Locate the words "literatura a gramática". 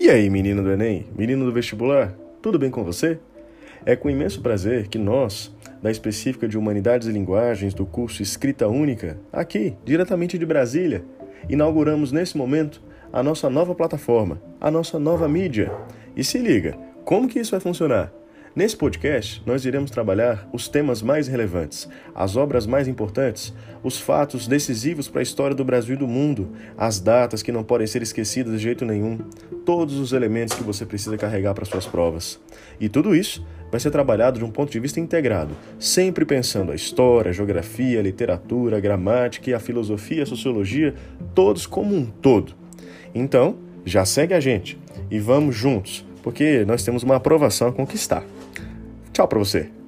38.02-39.48